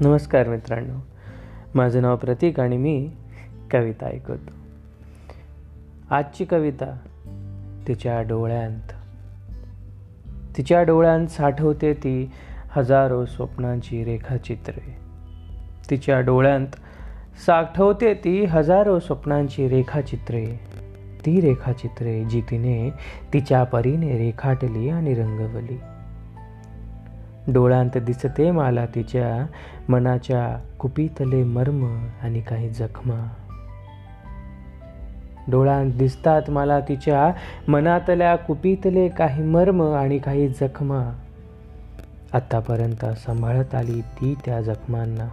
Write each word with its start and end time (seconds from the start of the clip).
नमस्कार 0.00 0.48
मित्रांनो. 0.48 0.98
माझं 1.74 2.02
नाव 2.02 2.16
प्रतीक 2.16 2.60
आणि 2.60 2.76
मी 2.76 3.10
कविता 3.70 4.06
ऐकवतो 4.06 4.52
आजची 6.10 6.44
कविता 6.44 6.98
तिच्या 7.88 8.22
डोळ्यांत. 8.22 8.92
तिच्या 10.56 10.82
डोळ्यांत 10.82 11.26
साठवते 11.26 11.94
ती 11.94 12.30
हजारो 12.70 13.24
स्वप्नांची 13.24 14.04
रेखाचित्रे. 14.04 14.96
तिच्या 15.90 16.20
डोळ्यांत 16.20 16.68
साठवते 17.46 18.14
ती 18.14 18.44
हजारो 18.44 18.98
स्वप्नांची 18.98 19.68
रेखाचित्रे. 19.68 20.46
ती 21.26 21.40
रेखाचित्रे 21.40 22.24
जी 22.24 22.40
तिने 22.40 22.90
तिच्या 23.32 23.64
परीने 23.64 24.18
रेखाटली 24.18 24.88
आणि 24.88 25.14
रंगवली. 25.14 25.78
डोळ्यांत 27.52 27.98
दिसते 27.98 28.50
मला 28.50 28.86
तिच्या 28.86 29.46
मनाच्या 29.88 30.60
कुपीतले 30.78 31.44
मर्म 31.44 32.08
आणि 32.22 32.40
काही 32.40 32.68
जखमा. 32.68 33.28
डोळ्यांत 35.50 35.92
दिसतात 35.92 36.42
मला 36.48 36.80
तिच्या 36.80 37.32
मनातल्या 37.68 38.36
कुपीतले 38.36 39.08
काही 39.08 39.42
मर्म 39.42 39.82
आणि 39.82 40.18
काही 40.18 40.48
जखमा. 40.48 41.12
आतापर्यंत 42.32 43.04
सांभाळत 43.04 43.74
आली 43.74 44.00
ती 44.00 44.34
त्या 44.44 44.60
जखमांना. 44.60 45.28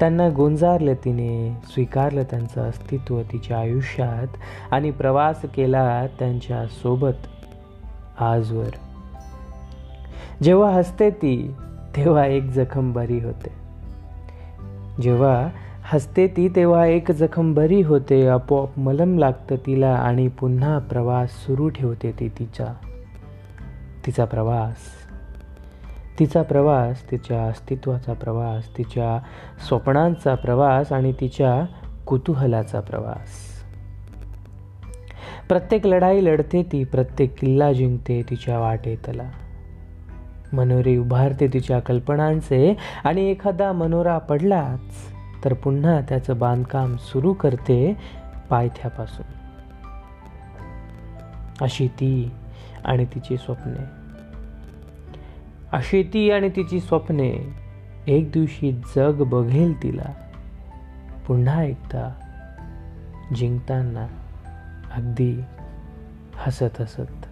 त्यांना 0.00 0.28
गोंजारलं 0.36 0.94
तिने 0.94 1.56
स्वीकारलं 1.64 2.22
त्यांचं 2.22 2.68
अस्तित्व 2.68 3.22
तिच्या 3.22 3.58
आयुष्यात 3.58 4.26
आणि 4.70 4.90
प्रवास 4.90 5.42
केला 5.42 6.06
त्यांच्यासोबत. 6.06 7.26
आजवर 8.20 8.70
जेव्हा 10.42 10.70
हसते 10.70 11.10
ती 11.10 11.54
तेव्हा 11.96 12.26
एक 12.26 12.42
जखम 12.42 12.92
बरी 12.92 13.20
होते. 13.20 13.52
जेव्हा 15.02 15.48
हसते 15.82 16.26
ती 16.26 16.48
तेव्हा 16.48 16.86
एक 16.86 17.10
जखम 17.10 17.54
बरी 17.54 17.82
होते. 17.82 18.28
आपोआप 18.28 18.78
मलम 18.78 19.18
लागतं 19.18 19.56
तिला 19.66 19.94
आणि 19.94 20.28
पुन्हा 20.28 20.78
प्रवास 20.78 21.30
सुरू 21.30 21.68
ठेवते 21.68 22.12
ती 22.20 22.28
तिचा. 22.28 22.74
तिचा 24.06 24.24
प्रवास. 24.24 24.76
तिचा 26.18 26.42
प्रवास 26.42 27.10
तिच्या 27.10 27.44
अस्तित्वाचा 27.44 28.12
प्रवास 28.12 28.78
तिच्या 28.78 29.18
स्वप्नांचा 29.68 30.34
प्रवास 30.34 30.92
आणि 30.92 31.12
तिच्या 31.12 31.64
कुतूहलाचा 32.06 32.80
प्रवास. 32.80 33.28
प्रत्येक 35.48 35.86
लढाई 35.86 36.24
लढते 36.24 36.62
ती 36.62 36.84
प्रत्येक 36.84 37.38
किल्ला 37.38 37.72
जिंकते 37.72 38.22
तिच्या 38.30 38.58
वाटेतला. 38.58 39.30
मनोरे 40.54 40.96
उभारते 40.96 41.48
तिच्या 41.52 41.80
कल्पनांचे 41.80 42.76
आणि 43.04 43.30
एखादा 43.30 43.72
मनोरा 43.72 44.18
पडलाच 44.18 45.14
तर 45.44 45.52
पुन्हा 45.52 46.00
त्याचं 46.00 46.38
बांधकाम 46.38 46.96
सुरू 46.96 47.32
करते 47.32 47.96
पायथ्यापासून. 48.50 49.26
अशी 51.60 51.88
ती 51.88 52.30
आणि 52.84 53.04
तिची 53.04 53.36
स्वप्ने. 53.36 53.84
अशी 55.72 56.02
ती 56.02 56.30
आणि 56.30 56.48
तिची 56.48 56.80
स्वप्ने. 56.80 57.54
एक 58.06 58.32
दिवशी 58.32 58.82
जग 58.96 59.22
बघेल 59.22 59.82
तिला. 59.82 60.12
पुन्हा 61.26 61.62
एकदा 61.62 62.14
जिंकताना 63.34 64.06
अगदी 64.96 65.40
हसत 66.36 66.80
हसत 66.80 67.26